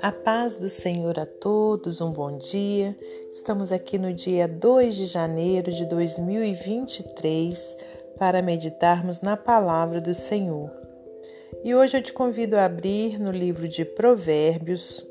A 0.00 0.12
paz 0.12 0.56
do 0.56 0.68
Senhor 0.68 1.18
a 1.18 1.26
todos, 1.26 2.00
um 2.00 2.12
bom 2.12 2.36
dia. 2.36 2.96
Estamos 3.32 3.72
aqui 3.72 3.98
no 3.98 4.12
dia 4.12 4.46
2 4.46 4.94
de 4.94 5.06
janeiro 5.06 5.72
de 5.72 5.86
2023 5.86 7.76
para 8.18 8.42
meditarmos 8.42 9.20
na 9.20 9.36
palavra 9.36 10.00
do 10.00 10.14
Senhor. 10.14 10.70
E 11.64 11.74
hoje 11.74 11.96
eu 11.96 12.02
te 12.02 12.12
convido 12.12 12.56
a 12.56 12.64
abrir 12.64 13.18
no 13.18 13.30
livro 13.30 13.68
de 13.68 13.84
Provérbios 13.84 15.06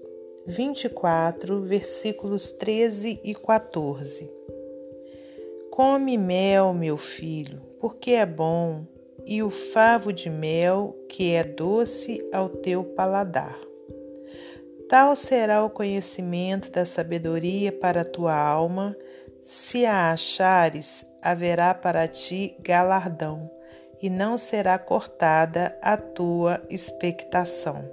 24, 0.46 1.62
versículos 1.62 2.52
13 2.52 3.20
e 3.24 3.34
14. 3.34 4.32
Come 5.72 6.18
mel, 6.18 6.74
meu 6.74 6.98
filho, 6.98 7.62
porque 7.80 8.12
é 8.12 8.26
bom, 8.26 8.86
e 9.28 9.44
o 9.44 9.50
favo 9.50 10.14
de 10.14 10.30
mel, 10.30 10.96
que 11.10 11.34
é 11.34 11.44
doce 11.44 12.26
ao 12.32 12.48
teu 12.48 12.82
paladar. 12.82 13.60
Tal 14.88 15.18
será 15.18 15.66
o 15.66 15.70
conhecimento 15.70 16.72
da 16.72 16.86
sabedoria 16.86 17.74
para 17.74 18.02
a 18.02 18.06
tua 18.06 18.34
alma, 18.34 18.96
se 19.42 19.86
a 19.86 20.12
achares, 20.14 21.06
haverá 21.22 21.74
para 21.74 22.08
ti 22.08 22.56
galardão, 22.62 23.52
e 24.02 24.10
não 24.10 24.38
será 24.38 24.80
cortada 24.80 25.78
a 25.82 25.98
tua 25.98 26.62
expectação. 26.70 27.84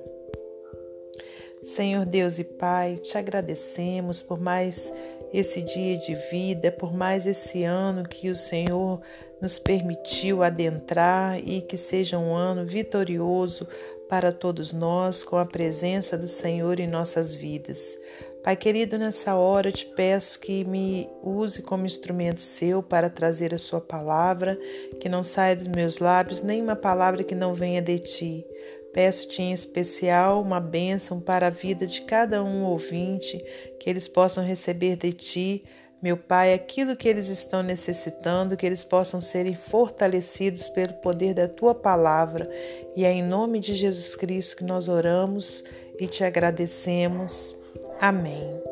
Senhor 1.64 2.04
Deus 2.04 2.38
e 2.38 2.44
Pai, 2.44 2.96
te 2.96 3.18
agradecemos 3.18 4.22
por 4.22 4.38
mais 4.38 4.92
esse 5.34 5.60
dia 5.60 5.96
de 5.98 6.14
vida, 6.30 6.70
por 6.70 6.94
mais 6.94 7.26
esse 7.26 7.64
ano 7.64 8.08
que 8.08 8.30
o 8.30 8.36
Senhor 8.36 9.00
nos 9.42 9.58
permitiu 9.58 10.44
adentrar 10.44 11.40
e 11.40 11.60
que 11.60 11.76
seja 11.76 12.16
um 12.16 12.32
ano 12.32 12.64
vitorioso 12.64 13.66
para 14.08 14.32
todos 14.32 14.72
nós 14.72 15.24
com 15.24 15.36
a 15.36 15.44
presença 15.44 16.16
do 16.16 16.28
Senhor 16.28 16.78
em 16.78 16.86
nossas 16.86 17.34
vidas. 17.34 17.98
Pai 18.44 18.54
querido, 18.54 18.96
nessa 18.96 19.34
hora 19.34 19.70
eu 19.70 19.72
te 19.72 19.86
peço 19.86 20.38
que 20.38 20.64
me 20.64 21.10
use 21.20 21.62
como 21.62 21.84
instrumento 21.84 22.40
seu 22.40 22.80
para 22.80 23.10
trazer 23.10 23.52
a 23.52 23.58
sua 23.58 23.80
palavra, 23.80 24.56
que 25.00 25.08
não 25.08 25.24
saia 25.24 25.56
dos 25.56 25.66
meus 25.66 25.98
lábios 25.98 26.44
nenhuma 26.44 26.76
palavra 26.76 27.24
que 27.24 27.34
não 27.34 27.52
venha 27.52 27.82
de 27.82 27.98
ti. 27.98 28.46
Peço-te 28.94 29.42
em 29.42 29.52
especial 29.52 30.40
uma 30.40 30.60
bênção 30.60 31.20
para 31.20 31.48
a 31.48 31.50
vida 31.50 31.86
de 31.86 32.00
cada 32.02 32.42
um 32.42 32.64
ouvinte, 32.64 33.44
que 33.78 33.90
eles 33.90 34.08
possam 34.08 34.42
receber 34.42 34.96
de 34.96 35.12
ti 35.12 35.64
meu 36.04 36.18
Pai, 36.18 36.52
aquilo 36.52 36.94
que 36.94 37.08
eles 37.08 37.28
estão 37.28 37.62
necessitando, 37.62 38.58
que 38.58 38.66
eles 38.66 38.84
possam 38.84 39.22
serem 39.22 39.54
fortalecidos 39.54 40.68
pelo 40.68 40.92
poder 40.92 41.32
da 41.32 41.48
tua 41.48 41.74
palavra. 41.74 42.46
E 42.94 43.06
é 43.06 43.10
em 43.10 43.22
nome 43.22 43.58
de 43.58 43.74
Jesus 43.74 44.14
Cristo 44.14 44.56
que 44.56 44.64
nós 44.64 44.86
oramos 44.86 45.64
e 45.98 46.06
te 46.06 46.22
agradecemos. 46.22 47.56
Amém. 47.98 48.62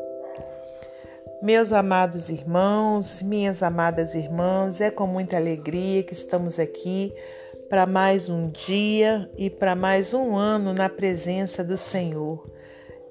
Meus 1.40 1.72
amados 1.72 2.28
irmãos, 2.28 3.22
minhas 3.22 3.62
amadas 3.62 4.14
irmãs, 4.14 4.82
é 4.82 4.90
com 4.90 5.06
muita 5.06 5.38
alegria 5.38 6.02
que 6.02 6.12
estamos 6.12 6.58
aqui 6.58 7.14
para 7.72 7.86
mais 7.86 8.28
um 8.28 8.50
dia 8.50 9.30
e 9.34 9.48
para 9.48 9.74
mais 9.74 10.12
um 10.12 10.36
ano 10.36 10.74
na 10.74 10.90
presença 10.90 11.64
do 11.64 11.78
Senhor. 11.78 12.46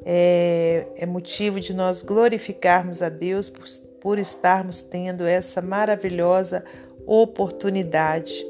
É, 0.06 0.86
é 0.98 1.06
motivo 1.08 1.59
de 1.59 1.73
nós 1.73 2.04
glorificarmos 2.04 3.02
a 3.02 3.09
Deus 3.09 3.50
por 3.50 3.66
por 4.00 4.20
estarmos 4.20 4.84
tendo 4.84 5.26
essa 5.26 5.64
maravilhosa 5.64 6.64
oportunidade. 7.08 8.45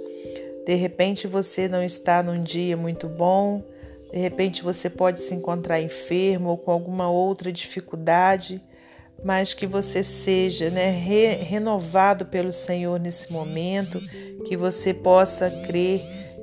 De 0.66 0.76
repente 0.76 1.28
você 1.28 1.70
não 1.70 1.82
está 1.82 2.22
num 2.22 2.44
dia 2.44 2.76
muito 2.76 3.08
bom, 3.08 3.64
de 4.12 4.20
repente 4.20 4.64
você 4.64 4.89
pode 4.89 5.22
se 5.22 5.34
encontrar 5.34 5.80
enfermo 5.80 6.50
ou 6.50 6.58
com 6.58 6.72
alguma 6.72 7.09
outra 7.09 7.54
dificuldade, 7.54 8.62
mas 9.23 9.54
que 9.54 9.67
você 9.67 10.04
seja 10.04 10.70
né, 10.70 10.89
re 10.89 11.36
renovado 11.44 12.26
pelo 12.26 12.52
Senhor 12.52 12.99
nesse 12.99 13.32
momento, 13.32 13.99
que 14.45 14.58
você 14.58 14.94
possa 14.94 15.49
crer 15.67 16.02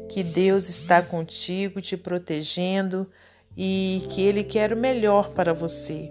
que 0.09 0.23
Deus 0.23 0.69
está 0.69 1.03
contigo, 1.03 1.81
te 1.81 1.97
protegendo 1.97 3.11
e 3.57 4.07
que 4.11 4.23
Ele 4.23 4.43
quer 4.43 4.73
o 4.73 4.77
melhor 4.77 5.31
para 5.31 5.53
você 5.53 6.11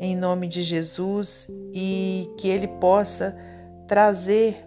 em 0.00 0.16
nome 0.16 0.48
de 0.48 0.62
Jesus 0.62 1.46
e 1.74 2.28
que 2.38 2.48
Ele 2.48 2.66
possa 2.66 3.36
trazer 3.86 4.64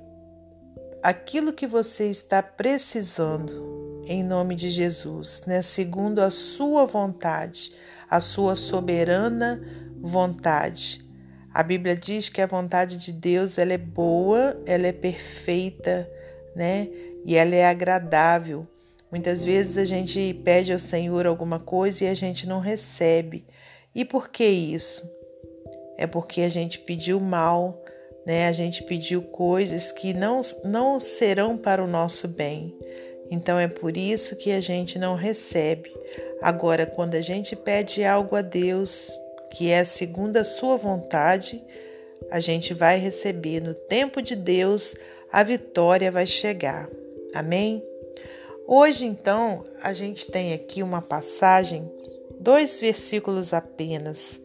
aquilo 1.01 1.53
que 1.53 1.67
você 1.67 2.09
está 2.09 2.41
precisando 2.41 4.03
em 4.05 4.23
nome 4.23 4.55
de 4.55 4.69
Jesus, 4.69 5.43
né? 5.45 5.61
segundo 5.61 6.19
a 6.19 6.29
sua 6.29 6.85
vontade, 6.85 7.73
a 8.09 8.19
sua 8.19 8.55
soberana 8.55 9.61
vontade. 9.99 11.02
A 11.53 11.61
Bíblia 11.61 11.95
diz 11.95 12.29
que 12.29 12.41
a 12.41 12.47
vontade 12.47 12.97
de 12.97 13.11
Deus 13.11 13.59
ela 13.59 13.73
é 13.73 13.77
boa, 13.77 14.59
ela 14.65 14.87
é 14.87 14.91
perfeita, 14.91 16.09
né? 16.55 16.89
E 17.23 17.35
ela 17.35 17.53
é 17.53 17.65
agradável. 17.65 18.67
Muitas 19.11 19.43
vezes 19.43 19.77
a 19.77 19.85
gente 19.85 20.33
pede 20.43 20.73
ao 20.73 20.79
Senhor 20.79 21.27
alguma 21.27 21.59
coisa 21.59 22.05
e 22.05 22.07
a 22.07 22.15
gente 22.15 22.47
não 22.47 22.59
recebe. 22.59 23.45
E 23.93 24.03
por 24.03 24.29
que 24.29 24.43
isso? 24.43 25.07
É 25.95 26.07
porque 26.07 26.41
a 26.41 26.49
gente 26.49 26.79
pediu 26.79 27.19
mal, 27.19 27.79
né? 28.25 28.47
A 28.47 28.51
gente 28.51 28.81
pediu 28.81 29.21
coisas 29.21 29.91
que 29.91 30.11
não, 30.11 30.41
não 30.63 30.99
serão 30.99 31.55
para 31.55 31.83
o 31.83 31.87
nosso 31.87 32.27
bem. 32.27 32.75
Então 33.29 33.59
é 33.59 33.67
por 33.67 33.95
isso 33.95 34.35
que 34.35 34.51
a 34.51 34.59
gente 34.59 34.97
não 34.97 35.15
recebe. 35.15 35.93
Agora, 36.41 36.87
quando 36.87 37.13
a 37.13 37.21
gente 37.21 37.55
pede 37.55 38.03
algo 38.03 38.35
a 38.35 38.41
Deus, 38.41 39.11
que 39.53 39.71
é 39.71 39.83
segundo 39.83 40.37
a 40.37 40.43
sua 40.43 40.77
vontade, 40.77 41.63
a 42.31 42.39
gente 42.39 42.73
vai 42.73 42.97
receber 42.97 43.61
no 43.61 43.73
tempo 43.73 44.19
de 44.21 44.35
Deus, 44.35 44.95
a 45.31 45.43
vitória 45.43 46.11
vai 46.11 46.25
chegar. 46.25 46.89
Amém? 47.35 47.83
Hoje, 48.67 49.05
então, 49.05 49.63
a 49.81 49.93
gente 49.93 50.25
tem 50.25 50.53
aqui 50.53 50.81
uma 50.81 51.01
passagem 51.01 51.89
dois 52.39 52.79
versículos 52.79 53.53
apenas. 53.53 54.41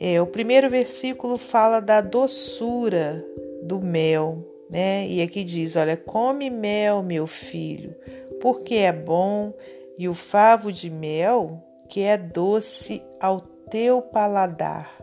É, 0.00 0.20
o 0.22 0.26
primeiro 0.26 0.70
versículo 0.70 1.36
fala 1.36 1.80
da 1.80 2.00
doçura 2.00 3.22
do 3.62 3.80
mel, 3.80 4.42
né? 4.70 5.06
E 5.06 5.20
aqui 5.20 5.44
diz: 5.44 5.76
Olha, 5.76 5.96
come 5.96 6.48
mel, 6.48 7.02
meu 7.02 7.26
filho, 7.26 7.94
porque 8.40 8.76
é 8.76 8.92
bom, 8.92 9.52
e 9.98 10.08
o 10.08 10.14
favo 10.14 10.72
de 10.72 10.90
mel, 10.90 11.62
que 11.88 12.02
é 12.02 12.16
doce 12.16 13.02
ao 13.20 13.40
teu 13.70 14.02
paladar. 14.02 14.96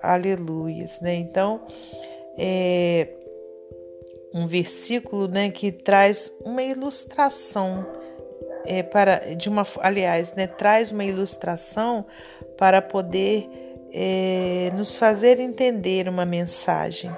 Aleluias, 0.00 1.00
né? 1.00 1.14
Então, 1.14 1.66
é 2.36 3.08
um 4.32 4.46
versículo, 4.46 5.26
né, 5.26 5.50
que 5.50 5.72
traz 5.72 6.32
uma 6.44 6.62
ilustração 6.62 7.86
é, 8.64 8.82
para 8.82 9.34
de 9.34 9.48
uma, 9.48 9.62
aliás, 9.80 10.34
né, 10.34 10.46
traz 10.46 10.92
uma 10.92 11.04
ilustração 11.04 12.04
para 12.58 12.82
poder 12.82 13.48
é, 13.92 14.70
nos 14.76 14.98
fazer 14.98 15.40
entender 15.40 16.08
uma 16.08 16.26
mensagem. 16.26 17.10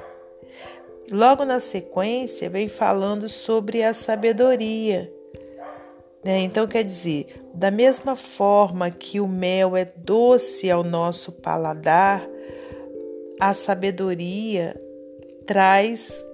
Logo 1.11 1.45
na 1.45 1.59
sequência, 1.59 2.49
vem 2.49 2.69
falando 2.69 3.29
sobre 3.29 3.83
a 3.83 3.93
sabedoria. 3.93 5.13
Né? 6.25 6.41
Então, 6.41 6.67
quer 6.67 6.85
dizer, 6.85 7.39
da 7.55 7.71
mesma 7.71 8.15
forma 8.15 8.91
que 8.91 9.21
o 9.21 9.29
mel 9.29 9.77
é 9.77 9.85
doce 9.85 10.71
ao 10.71 10.85
nosso 10.85 11.33
paladar, 11.33 12.29
a 13.41 13.55
sabedoria 13.55 14.79
traz 15.47 16.25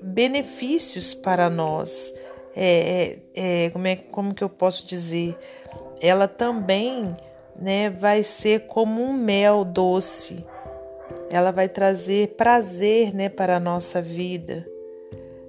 benefícios 0.00 1.14
para 1.14 1.50
nós 1.50 2.12
é, 2.54 3.18
é, 3.34 3.64
é, 3.64 3.70
como, 3.70 3.86
é, 3.86 3.96
como 3.96 4.34
que 4.34 4.44
eu 4.44 4.48
posso 4.48 4.86
dizer? 4.86 5.36
Ela 6.00 6.28
também 6.28 7.16
né, 7.56 7.90
vai 7.90 8.22
ser 8.22 8.66
como 8.66 9.02
um 9.02 9.12
mel 9.12 9.64
doce. 9.64 10.44
Ela 11.30 11.50
vai 11.50 11.68
trazer 11.68 12.34
prazer 12.36 13.14
né, 13.14 13.28
para 13.28 13.56
a 13.56 13.60
nossa 13.60 14.02
vida. 14.02 14.66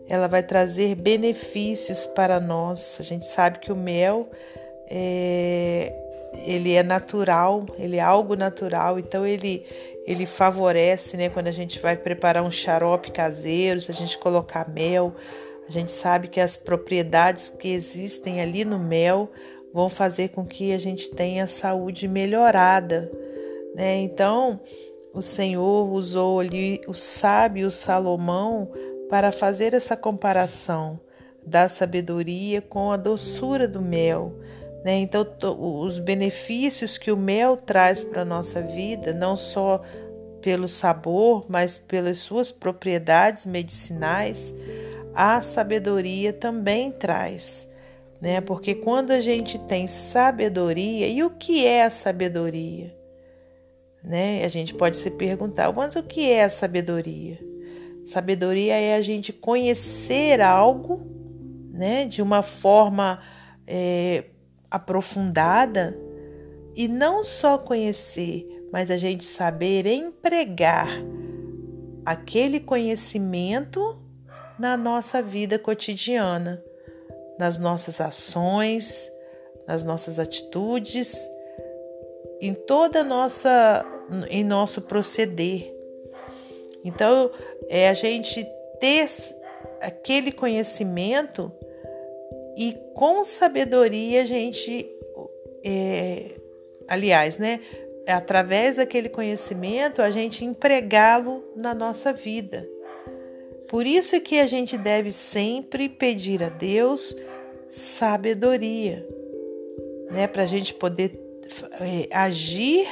Ela 0.08 0.28
vai 0.28 0.44
trazer 0.44 0.96
benefícios 0.96 2.06
para 2.06 2.40
nós. 2.40 2.98
A 3.00 3.04
gente 3.04 3.26
sabe 3.26 3.60
que 3.60 3.72
o 3.72 3.76
mel 3.76 4.30
é, 4.90 5.94
ele 6.46 6.74
é 6.74 6.84
natural, 6.84 7.66
ele 7.78 7.98
é 7.98 8.02
algo 8.02 8.36
natural, 8.36 9.00
então 9.00 9.26
ele, 9.26 9.66
ele 10.06 10.26
favorece, 10.26 11.16
né? 11.16 11.30
Quando 11.30 11.48
a 11.48 11.52
gente 11.52 11.80
vai 11.80 11.96
preparar 11.96 12.44
um 12.44 12.52
xarope 12.52 13.12
caseiro, 13.12 13.80
se 13.82 13.92
a 13.92 13.94
gente 13.94 14.18
colocar 14.18 14.70
mel, 14.70 15.16
a 15.68 15.72
gente 15.72 15.92
sabe 15.92 16.28
que 16.28 16.40
as 16.40 16.58
propriedades 16.58 17.50
que 17.50 17.70
existem 17.70 18.42
ali 18.42 18.66
no 18.66 18.80
mel 18.80 19.32
vão 19.74 19.90
fazer 19.90 20.30
com 20.30 20.46
que 20.46 20.74
a 20.74 20.78
gente 20.78 21.10
tenha 21.12 21.48
saúde 21.48 22.08
melhorada, 22.08 23.12
né? 23.74 23.98
Então, 23.98 24.60
o 25.14 25.22
Senhor 25.22 25.92
usou 25.92 26.40
ali 26.40 26.82
o 26.88 26.94
sábio 26.94 27.72
Salomão 27.72 28.72
para 29.14 29.32
fazer 29.32 29.76
essa 29.76 29.96
comparação. 29.96 31.00
da 31.46 31.70
sabedoria 31.70 32.64
com 32.64 32.92
a 32.92 32.98
doçura 32.98 33.68
do 33.68 33.80
mel. 33.80 34.34
Né? 34.84 35.02
Então, 35.02 35.28
os 35.60 36.00
benefícios 36.00 36.98
que 36.98 37.12
o 37.12 37.18
mel 37.18 37.56
traz 37.56 38.04
para 38.04 38.24
a 38.24 38.26
nossa 38.26 38.60
vida, 38.60 39.14
não 39.14 39.36
só 39.36 39.84
pelo 40.42 40.68
sabor, 40.68 41.46
mas 41.48 41.78
pelas 41.78 42.18
suas 42.20 42.52
propriedades 42.52 43.46
medicinais, 43.46 44.52
a 45.14 45.44
sabedoria 45.44 46.34
também 46.34 46.92
traz. 46.92 47.72
Né? 48.20 48.42
Porque 48.42 48.74
quando 48.74 49.12
a 49.12 49.22
gente 49.22 49.60
tem 49.60 49.86
sabedoria, 49.86 51.08
e 51.08 51.24
o 51.24 51.30
que 51.30 51.68
é 51.68 51.84
a 51.84 51.92
sabedoria? 51.92 52.98
Né? 54.04 54.44
A 54.44 54.48
gente 54.48 54.74
pode 54.74 54.98
se 54.98 55.12
perguntar, 55.12 55.72
mas 55.72 55.96
o 55.96 56.02
que 56.02 56.32
é 56.32 56.46
a 56.46 56.50
sabedoria? 56.50 57.53
Sabedoria 58.04 58.76
é 58.76 58.96
a 58.96 59.02
gente 59.02 59.32
conhecer 59.32 60.42
algo 60.42 61.02
né, 61.72 62.06
de 62.06 62.22
uma 62.22 62.42
forma 62.42 63.20
é, 63.66 64.26
aprofundada 64.70 65.98
e 66.76 66.88
não 66.88 67.24
só 67.24 67.58
conhecer, 67.58 68.48
mas 68.72 68.92
a 68.92 68.98
gente 68.98 69.24
saber 69.24 69.86
empregar 69.86 70.90
aquele 72.06 72.60
conhecimento 72.60 74.00
na 74.60 74.76
nossa 74.76 75.22
vida 75.22 75.58
cotidiana, 75.58 76.64
nas 77.40 77.58
nossas 77.58 78.00
ações, 78.02 79.10
nas 79.68 79.86
nossas 79.86 80.20
atitudes, 80.20 81.16
em 82.42 82.54
toda 82.54 83.04
nossa 83.04 83.86
em 84.30 84.44
nosso 84.44 84.82
proceder. 84.82 85.73
Então, 86.84 87.32
é 87.70 87.90
a 87.90 87.94
gente 87.94 88.46
ter 88.80 89.10
aquele 89.82 90.32
conhecimento 90.32 91.52
e 92.56 92.78
com 92.94 93.24
sabedoria 93.24 94.22
a 94.22 94.26
gente, 94.26 94.90
é, 95.64 96.32
aliás, 96.88 97.40
né? 97.40 97.60
Através 98.06 98.76
daquele 98.76 99.08
conhecimento, 99.08 100.02
a 100.02 100.12
gente 100.12 100.44
empregá-lo 100.44 101.44
na 101.56 101.74
nossa 101.74 102.12
vida. 102.12 102.68
Por 103.70 103.88
isso 103.88 104.20
que 104.22 104.40
a 104.40 104.46
gente 104.46 104.78
deve 104.78 105.10
sempre 105.12 105.90
pedir 105.90 106.44
a 106.44 106.50
Deus 106.50 107.16
sabedoria, 107.70 109.08
né? 110.12 110.28
Para 110.28 110.44
a 110.44 110.46
gente 110.46 110.74
poder 110.74 111.20
é, 111.80 112.08
agir 112.16 112.88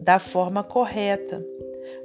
da 0.00 0.18
forma 0.18 0.62
correta. 0.62 1.44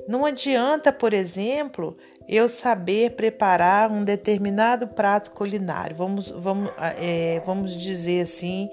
Não 0.07 0.25
adianta, 0.25 0.92
por 0.92 1.13
exemplo, 1.13 1.95
eu 2.28 2.48
saber 2.48 3.12
preparar 3.12 3.92
um 3.92 4.04
determinado 4.04 4.88
prato 4.88 5.31
culinário. 5.31 5.95
Vamos, 5.95 6.30
vamos, 6.30 6.72
é, 7.00 7.42
vamos 7.45 7.75
dizer 7.78 8.22
assim, 8.22 8.69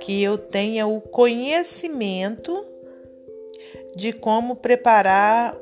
que 0.00 0.22
eu 0.22 0.38
tenha 0.38 0.86
o 0.86 1.00
conhecimento 1.00 2.64
de 3.96 4.12
como 4.12 4.56
preparar 4.56 5.56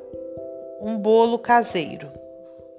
um 0.81 0.99
bolo 0.99 1.39
caseiro. 1.39 2.11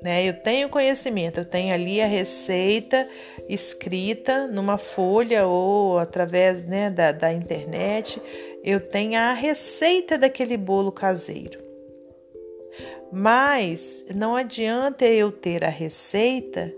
Né? 0.01 0.23
Eu 0.27 0.33
tenho 0.33 0.69
conhecimento, 0.69 1.39
eu 1.39 1.45
tenho 1.45 1.73
ali 1.73 2.01
a 2.01 2.05
receita 2.05 3.07
escrita 3.49 4.47
numa 4.47 4.77
folha 4.77 5.47
ou 5.47 5.97
através 5.97 6.63
né, 6.63 6.89
da, 6.89 7.11
da 7.11 7.33
internet, 7.33 8.21
eu 8.63 8.79
tenho 8.79 9.17
a 9.17 9.33
receita 9.33 10.17
daquele 10.17 10.57
bolo 10.57 10.91
caseiro. 10.91 11.66
Mas 13.11 14.05
não 14.13 14.35
adianta 14.35 15.05
eu 15.05 15.31
ter 15.31 15.63
a 15.63 15.69
receita 15.69 16.73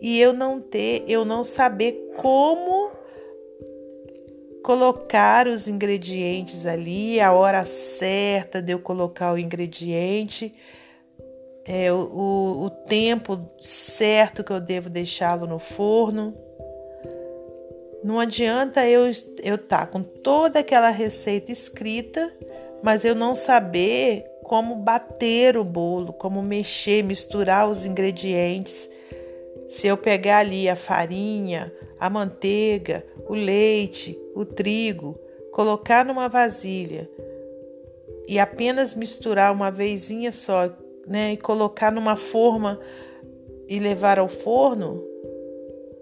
e 0.00 0.20
eu 0.20 0.32
não 0.32 0.60
ter, 0.60 1.04
eu 1.06 1.24
não 1.24 1.44
saber 1.44 2.12
como 2.16 2.90
colocar 4.62 5.48
os 5.48 5.66
ingredientes 5.66 6.66
ali, 6.66 7.20
a 7.20 7.32
hora 7.32 7.64
certa 7.64 8.62
de 8.62 8.72
eu 8.72 8.78
colocar 8.78 9.32
o 9.32 9.38
ingrediente, 9.38 10.54
é, 11.64 11.92
o, 11.92 12.62
o 12.64 12.70
tempo 12.88 13.48
certo 13.60 14.42
que 14.42 14.52
eu 14.52 14.60
devo 14.60 14.88
deixá-lo 14.88 15.46
no 15.46 15.58
forno. 15.58 16.34
Não 18.02 18.18
adianta 18.18 18.86
eu 18.86 19.04
eu 19.42 19.54
estar 19.54 19.78
tá 19.78 19.86
com 19.86 20.02
toda 20.02 20.58
aquela 20.58 20.90
receita 20.90 21.52
escrita, 21.52 22.32
mas 22.82 23.04
eu 23.04 23.14
não 23.14 23.34
saber 23.34 24.31
como 24.52 24.76
bater 24.76 25.56
o 25.56 25.64
bolo, 25.64 26.12
como 26.12 26.42
mexer, 26.42 27.02
misturar 27.02 27.70
os 27.70 27.86
ingredientes. 27.86 28.86
Se 29.66 29.86
eu 29.86 29.96
pegar 29.96 30.40
ali 30.40 30.68
a 30.68 30.76
farinha, 30.76 31.72
a 31.98 32.10
manteiga, 32.10 33.02
o 33.26 33.32
leite, 33.32 34.14
o 34.36 34.44
trigo, 34.44 35.18
colocar 35.52 36.04
numa 36.04 36.28
vasilha 36.28 37.08
e 38.28 38.38
apenas 38.38 38.94
misturar 38.94 39.54
uma 39.54 39.70
vezinha 39.70 40.30
só, 40.30 40.70
né, 41.06 41.32
e 41.32 41.38
colocar 41.38 41.90
numa 41.90 42.14
forma 42.14 42.78
e 43.66 43.78
levar 43.78 44.18
ao 44.18 44.28
forno, 44.28 45.02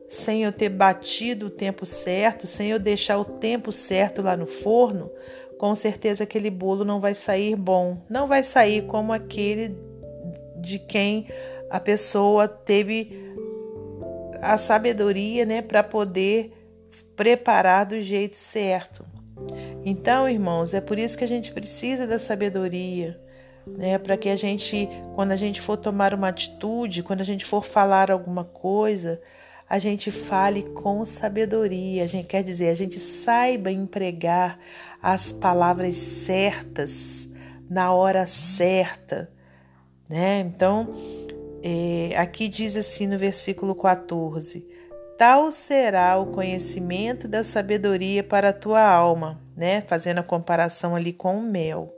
sem 0.08 0.42
eu 0.42 0.50
ter 0.50 0.70
batido 0.70 1.46
o 1.46 1.50
tempo 1.50 1.86
certo, 1.86 2.48
sem 2.48 2.72
eu 2.72 2.80
deixar 2.80 3.16
o 3.16 3.24
tempo 3.24 3.70
certo 3.70 4.20
lá 4.20 4.36
no 4.36 4.46
forno, 4.46 5.08
com 5.60 5.74
certeza 5.74 6.24
aquele 6.24 6.48
bolo 6.48 6.86
não 6.86 7.00
vai 7.00 7.14
sair 7.14 7.54
bom, 7.54 7.98
não 8.08 8.26
vai 8.26 8.42
sair 8.42 8.86
como 8.86 9.12
aquele 9.12 9.76
de 10.56 10.78
quem 10.78 11.28
a 11.68 11.78
pessoa 11.78 12.48
teve 12.48 13.30
a 14.40 14.56
sabedoria, 14.56 15.44
né, 15.44 15.60
para 15.60 15.82
poder 15.82 16.50
preparar 17.14 17.84
do 17.84 18.00
jeito 18.00 18.38
certo. 18.38 19.04
Então, 19.84 20.26
irmãos, 20.26 20.72
é 20.72 20.80
por 20.80 20.98
isso 20.98 21.18
que 21.18 21.24
a 21.24 21.28
gente 21.28 21.52
precisa 21.52 22.06
da 22.06 22.18
sabedoria, 22.18 23.20
né, 23.66 23.98
para 23.98 24.16
que 24.16 24.30
a 24.30 24.36
gente, 24.36 24.88
quando 25.14 25.32
a 25.32 25.36
gente 25.36 25.60
for 25.60 25.76
tomar 25.76 26.14
uma 26.14 26.28
atitude, 26.28 27.02
quando 27.02 27.20
a 27.20 27.24
gente 27.24 27.44
for 27.44 27.62
falar 27.62 28.10
alguma 28.10 28.44
coisa, 28.44 29.20
a 29.70 29.78
gente 29.78 30.10
fale 30.10 30.64
com 30.64 31.04
sabedoria. 31.04 32.02
A 32.02 32.06
gente 32.08 32.26
quer 32.26 32.42
dizer, 32.42 32.70
a 32.70 32.74
gente 32.74 32.98
saiba 32.98 33.70
empregar 33.70 34.58
as 35.00 35.32
palavras 35.32 35.94
certas 35.94 37.28
na 37.70 37.92
hora 37.92 38.26
certa, 38.26 39.30
né? 40.08 40.40
Então, 40.40 40.92
é, 41.62 42.16
aqui 42.16 42.48
diz 42.48 42.76
assim 42.76 43.06
no 43.06 43.16
versículo 43.16 43.76
14: 43.76 44.66
Tal 45.16 45.52
será 45.52 46.18
o 46.18 46.32
conhecimento 46.32 47.28
da 47.28 47.44
sabedoria 47.44 48.24
para 48.24 48.48
a 48.48 48.52
tua 48.52 48.82
alma, 48.82 49.40
né? 49.56 49.82
Fazendo 49.82 50.18
a 50.18 50.24
comparação 50.24 50.96
ali 50.96 51.12
com 51.12 51.38
o 51.38 51.42
mel. 51.42 51.94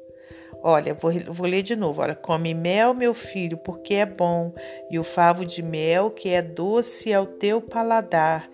Olha, 0.65 0.95
vou, 0.95 1.13
vou 1.29 1.47
ler 1.47 1.63
de 1.63 1.75
novo. 1.75 2.01
Olha, 2.01 2.15
come 2.15 2.55
mel, 2.55 2.95
meu 2.95 3.13
filho, 3.13 3.57
porque 3.57 3.95
é 3.95 4.07
bom, 4.07 4.53
e 4.89 4.99
o 4.99 5.03
favo 5.03 5.45
de 5.45 5.63
mel, 5.63 6.11
que 6.11 6.29
é 6.29 6.41
doce 6.41 7.13
ao 7.13 7.27
teu 7.27 7.61
paladar. 7.61 8.49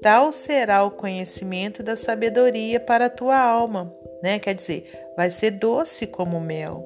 Tal 0.00 0.32
será 0.32 0.82
o 0.82 0.90
conhecimento 0.90 1.82
da 1.82 1.96
sabedoria 1.96 2.80
para 2.80 3.06
a 3.06 3.10
tua 3.10 3.38
alma, 3.38 3.94
né? 4.22 4.38
Quer 4.38 4.54
dizer, 4.54 4.90
vai 5.14 5.30
ser 5.30 5.50
doce 5.50 6.06
como 6.06 6.40
mel. 6.40 6.82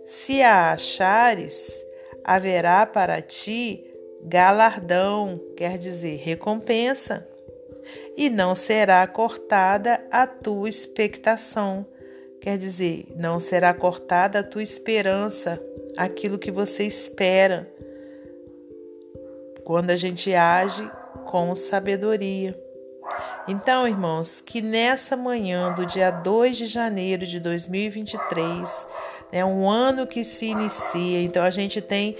Se 0.00 0.42
a 0.42 0.72
achares, 0.72 1.72
haverá 2.24 2.84
para 2.84 3.22
ti 3.22 3.84
galardão, 4.24 5.40
quer 5.56 5.78
dizer, 5.78 6.16
recompensa, 6.16 7.28
e 8.16 8.28
não 8.28 8.56
será 8.56 9.06
cortada 9.06 10.04
a 10.10 10.26
tua 10.26 10.68
expectação 10.68 11.86
Quer 12.46 12.58
dizer, 12.58 13.08
não 13.16 13.40
será 13.40 13.74
cortada 13.74 14.38
a 14.38 14.42
tua 14.44 14.62
esperança, 14.62 15.60
aquilo 15.96 16.38
que 16.38 16.52
você 16.52 16.84
espera, 16.84 17.68
quando 19.64 19.90
a 19.90 19.96
gente 19.96 20.32
age 20.32 20.88
com 21.24 21.52
sabedoria. 21.56 22.56
Então, 23.48 23.88
irmãos, 23.88 24.40
que 24.40 24.62
nessa 24.62 25.16
manhã 25.16 25.74
do 25.74 25.84
dia 25.84 26.12
2 26.12 26.56
de 26.56 26.66
janeiro 26.66 27.26
de 27.26 27.40
2023, 27.40 28.88
é 29.32 29.44
um 29.44 29.68
ano 29.68 30.06
que 30.06 30.22
se 30.22 30.46
inicia, 30.46 31.20
então 31.22 31.42
a 31.42 31.50
gente 31.50 31.80
tem 31.80 32.16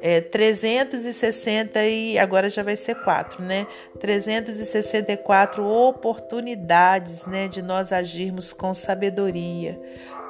é, 0.00 0.20
360 0.20 1.84
e 1.84 2.18
agora 2.18 2.48
já 2.48 2.62
vai 2.62 2.76
ser 2.76 2.96
quatro, 2.96 3.42
né? 3.42 3.66
364 3.98 5.64
oportunidades, 5.64 7.26
né, 7.26 7.48
de 7.48 7.60
nós 7.62 7.92
agirmos 7.92 8.52
com 8.52 8.72
sabedoria. 8.72 9.78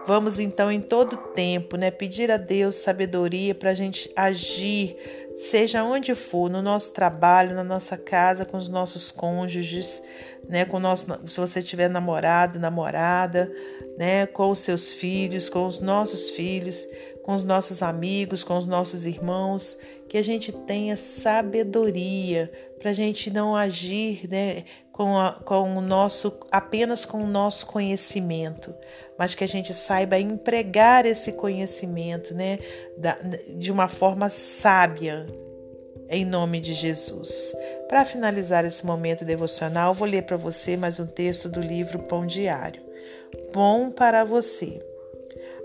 Vamos 0.07 0.41
então 0.41 0.73
em 0.73 0.81
todo 0.81 1.17
tempo, 1.17 1.77
né, 1.77 1.91
pedir 1.91 2.31
a 2.31 2.37
Deus 2.37 2.77
sabedoria 2.77 3.55
para 3.55 3.71
a 3.71 3.75
gente 3.75 4.11
agir, 4.17 4.97
seja 5.37 5.85
onde 5.85 6.15
for, 6.15 6.51
no 6.51 6.63
nosso 6.63 6.93
trabalho, 6.93 7.55
na 7.55 7.63
nossa 7.63 7.97
casa, 7.99 8.47
com 8.47 8.57
os 8.57 8.69
nossos 8.69 9.13
cônjuges, 9.13 10.03
né, 10.49 10.65
com 10.65 10.81
nosso, 10.81 11.07
se 11.29 11.39
você 11.39 11.63
tiver 11.63 11.89
namorado, 11.89 12.59
namorada, 12.59 13.53
né, 13.99 14.27
com 14.27 14.51
os 14.51 14.61
seus 14.61 14.95
filhos, 14.95 15.49
com 15.49 15.67
os 15.67 15.81
nossos 15.81 16.31
filhos 16.31 16.89
com 17.31 17.35
os 17.35 17.45
nossos 17.45 17.81
amigos, 17.81 18.43
com 18.43 18.59
os 18.59 18.67
nossos 18.67 19.07
irmãos, 19.07 19.79
que 20.09 20.19
a 20.19 20.23
gente 20.23 20.51
tenha 20.51 20.97
sabedoria 20.97 22.51
para 22.81 22.91
a 22.91 22.93
gente 22.93 23.31
não 23.31 23.55
agir 23.55 24.29
né, 24.29 24.65
com, 24.91 25.17
a, 25.17 25.35
com 25.35 25.77
o 25.77 25.81
nosso 25.81 26.41
apenas 26.51 27.07
com 27.07 27.19
o 27.19 27.27
nosso 27.29 27.67
conhecimento, 27.67 28.75
mas 29.17 29.33
que 29.33 29.45
a 29.45 29.47
gente 29.47 29.73
saiba 29.73 30.19
empregar 30.19 31.07
esse 31.07 31.35
conhecimento 31.35 32.35
né, 32.35 32.59
da, 32.99 33.17
de 33.57 33.71
uma 33.71 33.87
forma 33.87 34.29
sábia, 34.29 35.25
em 36.09 36.25
nome 36.25 36.61
de 36.61 36.75
Jesus. 36.75 37.55
Para 37.89 38.05
finalizar 38.05 38.65
esse 38.65 38.85
momento 38.85 39.25
devocional, 39.25 39.95
vou 39.95 40.09
ler 40.09 40.25
para 40.25 40.37
você 40.37 40.77
mais 40.77 40.99
um 40.99 41.07
texto 41.07 41.49
do 41.49 41.61
livro 41.61 42.01
Pão 42.01 42.27
Diário. 42.27 42.83
Bom 43.53 43.89
para 43.89 44.25
você. 44.25 44.90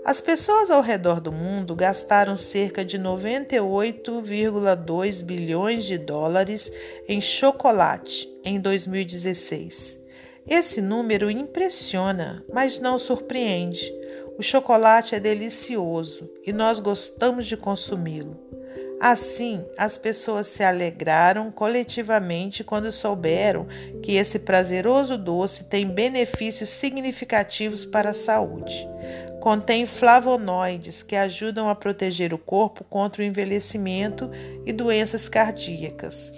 As 0.06 0.20
pessoas 0.20 0.70
ao 0.70 0.82
redor 0.82 1.20
do 1.20 1.32
mundo 1.32 1.74
gastaram 1.74 2.36
cerca 2.36 2.84
de 2.84 2.96
98,2 2.96 5.24
bilhões 5.24 5.84
de 5.84 5.98
dólares 5.98 6.70
em 7.08 7.20
chocolate 7.20 8.32
em 8.44 8.60
2016. 8.60 10.00
Esse 10.46 10.80
número 10.80 11.28
impressiona, 11.28 12.44
mas 12.52 12.78
não 12.78 12.98
surpreende. 12.98 13.92
O 14.38 14.44
chocolate 14.44 15.16
é 15.16 15.18
delicioso 15.18 16.30
e 16.46 16.52
nós 16.52 16.78
gostamos 16.78 17.44
de 17.44 17.56
consumi-lo. 17.56 18.38
Assim, 18.98 19.62
as 19.76 19.98
pessoas 19.98 20.46
se 20.46 20.62
alegraram 20.62 21.50
coletivamente 21.50 22.64
quando 22.64 22.90
souberam 22.90 23.66
que 24.02 24.16
esse 24.16 24.38
prazeroso 24.38 25.18
doce 25.18 25.64
tem 25.64 25.86
benefícios 25.86 26.70
significativos 26.70 27.84
para 27.84 28.10
a 28.10 28.14
saúde. 28.14 28.88
Contém 29.40 29.84
flavonoides 29.84 31.02
que 31.02 31.14
ajudam 31.14 31.68
a 31.68 31.74
proteger 31.74 32.32
o 32.32 32.38
corpo 32.38 32.84
contra 32.84 33.22
o 33.22 33.24
envelhecimento 33.24 34.30
e 34.64 34.72
doenças 34.72 35.28
cardíacas. 35.28 36.32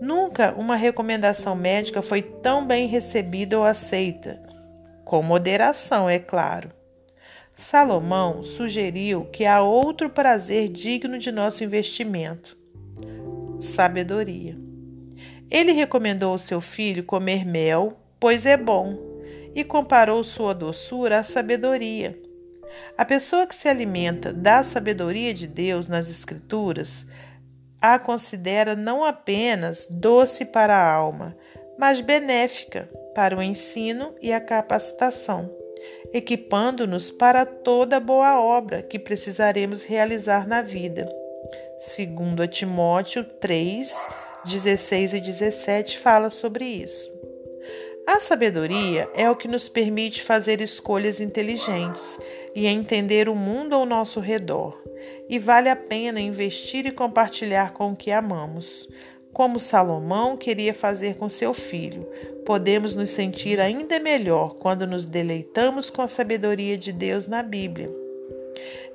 Nunca 0.00 0.54
uma 0.54 0.76
recomendação 0.76 1.54
médica 1.54 2.00
foi 2.00 2.22
tão 2.22 2.66
bem 2.66 2.88
recebida 2.88 3.58
ou 3.58 3.64
aceita, 3.64 4.40
com 5.04 5.22
moderação, 5.22 6.08
é 6.08 6.18
claro. 6.18 6.77
Salomão 7.58 8.44
sugeriu 8.44 9.24
que 9.24 9.44
há 9.44 9.60
outro 9.60 10.08
prazer 10.08 10.68
digno 10.68 11.18
de 11.18 11.32
nosso 11.32 11.64
investimento: 11.64 12.56
sabedoria. 13.58 14.56
Ele 15.50 15.72
recomendou 15.72 16.30
ao 16.30 16.38
seu 16.38 16.60
filho 16.60 17.02
comer 17.02 17.44
mel, 17.44 17.98
pois 18.20 18.46
é 18.46 18.56
bom, 18.56 18.96
e 19.56 19.64
comparou 19.64 20.22
sua 20.22 20.54
doçura 20.54 21.18
à 21.18 21.24
sabedoria. 21.24 22.16
A 22.96 23.04
pessoa 23.04 23.44
que 23.44 23.56
se 23.56 23.68
alimenta 23.68 24.32
da 24.32 24.62
sabedoria 24.62 25.34
de 25.34 25.48
Deus 25.48 25.88
nas 25.88 26.08
Escrituras 26.08 27.06
a 27.82 27.98
considera 27.98 28.76
não 28.76 29.04
apenas 29.04 29.84
doce 29.90 30.44
para 30.44 30.76
a 30.76 30.92
alma, 30.92 31.36
mas 31.76 32.00
benéfica 32.00 32.88
para 33.16 33.36
o 33.36 33.42
ensino 33.42 34.14
e 34.22 34.32
a 34.32 34.40
capacitação 34.40 35.57
equipando-nos 36.12 37.10
para 37.10 37.44
toda 37.44 38.00
boa 38.00 38.40
obra 38.40 38.82
que 38.82 38.98
precisaremos 38.98 39.82
realizar 39.82 40.46
na 40.46 40.62
vida. 40.62 41.10
Segundo 41.76 42.46
Timóteo 42.46 43.24
3, 43.24 44.08
16 44.44 45.14
e 45.14 45.20
17 45.20 45.98
fala 45.98 46.30
sobre 46.30 46.64
isso. 46.64 47.18
A 48.06 48.18
sabedoria 48.18 49.08
é 49.14 49.30
o 49.30 49.36
que 49.36 49.46
nos 49.46 49.68
permite 49.68 50.22
fazer 50.22 50.62
escolhas 50.62 51.20
inteligentes 51.20 52.18
e 52.54 52.66
entender 52.66 53.28
o 53.28 53.34
mundo 53.34 53.74
ao 53.74 53.84
nosso 53.84 54.18
redor, 54.18 54.82
e 55.28 55.38
vale 55.38 55.68
a 55.68 55.76
pena 55.76 56.18
investir 56.18 56.86
e 56.86 56.90
compartilhar 56.90 57.74
com 57.74 57.92
o 57.92 57.96
que 57.96 58.10
amamos 58.10 58.88
como 59.38 59.60
Salomão 59.60 60.36
queria 60.36 60.74
fazer 60.74 61.14
com 61.14 61.28
seu 61.28 61.54
filho. 61.54 62.04
Podemos 62.44 62.96
nos 62.96 63.10
sentir 63.10 63.60
ainda 63.60 64.00
melhor 64.00 64.56
quando 64.56 64.84
nos 64.84 65.06
deleitamos 65.06 65.88
com 65.90 66.02
a 66.02 66.08
sabedoria 66.08 66.76
de 66.76 66.92
Deus 66.92 67.28
na 67.28 67.40
Bíblia. 67.40 67.88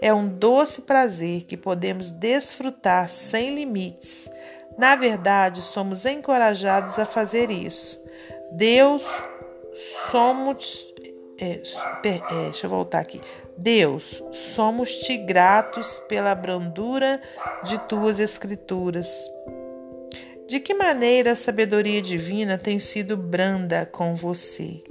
É 0.01 0.13
um 0.13 0.27
doce 0.27 0.81
prazer 0.81 1.43
que 1.43 1.55
podemos 1.55 2.11
desfrutar 2.11 3.07
sem 3.07 3.55
limites. 3.55 4.29
Na 4.77 4.97
verdade, 4.97 5.61
somos 5.61 6.05
encorajados 6.05 6.99
a 6.99 7.05
fazer 7.05 7.49
isso. 7.49 8.03
Deus, 8.51 9.01
somos. 10.11 10.93
É, 11.39 11.61
é, 12.03 12.43
deixa 12.43 12.65
eu 12.65 12.69
voltar 12.69 12.99
aqui. 12.99 13.21
Deus, 13.57 14.21
somos-te 14.53 15.15
gratos 15.15 16.01
pela 16.09 16.35
brandura 16.35 17.21
de 17.63 17.79
tuas 17.87 18.19
escrituras. 18.19 19.31
De 20.47 20.59
que 20.59 20.73
maneira 20.73 21.31
a 21.31 21.35
sabedoria 21.35 22.01
divina 22.01 22.57
tem 22.57 22.77
sido 22.79 23.15
branda 23.15 23.85
com 23.85 24.13
você? 24.13 24.81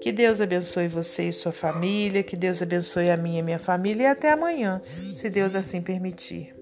Que 0.00 0.10
Deus 0.12 0.40
abençoe 0.40 0.88
você 0.88 1.28
e 1.28 1.32
sua 1.32 1.52
família, 1.52 2.22
que 2.22 2.36
Deus 2.36 2.60
abençoe 2.62 3.10
a 3.10 3.16
minha 3.16 3.40
e 3.40 3.42
minha 3.42 3.58
família 3.58 4.04
e 4.04 4.06
até 4.06 4.30
amanhã, 4.30 4.80
se 5.14 5.28
Deus 5.28 5.54
assim 5.54 5.82
permitir. 5.82 6.59